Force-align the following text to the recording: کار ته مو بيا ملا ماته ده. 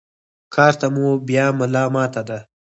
کار 0.55 0.73
ته 0.79 0.87
مو 0.93 1.05
بيا 1.27 1.45
ملا 1.59 1.83
ماته 1.95 2.21
ده. 2.27 2.39